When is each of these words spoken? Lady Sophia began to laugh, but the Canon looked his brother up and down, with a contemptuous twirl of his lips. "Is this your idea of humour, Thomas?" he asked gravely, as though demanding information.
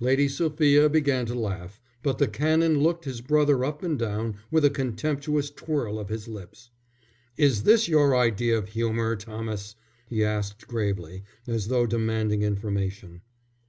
Lady 0.00 0.26
Sophia 0.26 0.88
began 0.88 1.24
to 1.24 1.38
laugh, 1.38 1.80
but 2.02 2.18
the 2.18 2.26
Canon 2.26 2.80
looked 2.80 3.04
his 3.04 3.20
brother 3.20 3.64
up 3.64 3.80
and 3.84 3.96
down, 3.96 4.34
with 4.50 4.64
a 4.64 4.70
contemptuous 4.70 5.52
twirl 5.52 6.00
of 6.00 6.08
his 6.08 6.26
lips. 6.26 6.70
"Is 7.36 7.62
this 7.62 7.86
your 7.86 8.16
idea 8.16 8.58
of 8.58 8.70
humour, 8.70 9.14
Thomas?" 9.14 9.76
he 10.08 10.24
asked 10.24 10.66
gravely, 10.66 11.22
as 11.46 11.68
though 11.68 11.86
demanding 11.86 12.42
information. 12.42 13.20